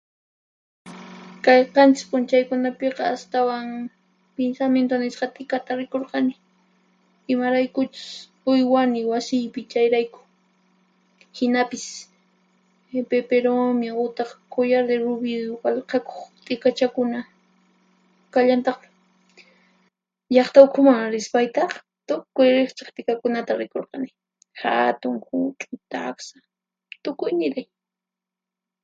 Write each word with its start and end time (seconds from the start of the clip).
Kay 1.43 1.61
qanchis 1.73 2.07
p'unchaykunapiqa 2.09 3.03
astawan 3.15 3.65
pinsamintu 4.35 4.93
nisqa 4.97 5.25
t'ikata 5.33 5.71
rikurqani, 5.81 6.35
imaraykuchus 7.33 8.07
uywani 8.51 9.01
wasiypi 9.11 9.61
chayrayku. 9.71 10.19
Hinapis 11.37 11.85
peperomia 13.09 13.93
utaq 14.05 14.29
collar 14.53 14.83
de 14.89 14.95
rubí 15.05 15.31
walqhakuq 15.63 16.21
t'ikachakuna 16.45 17.19
kallantaqmi. 18.33 18.89
Llaqta 20.35 20.57
ukhuman 20.67 20.99
rispaytaq, 21.15 21.69
tukuy 22.07 22.49
riqch'aq 22.57 22.89
t'ikakunata 22.95 23.51
rikurqani: 23.61 24.09
hatun, 24.61 25.15
huch'uy, 25.27 25.79
taqsa 25.91 26.37
tukuyniray. 27.03 27.67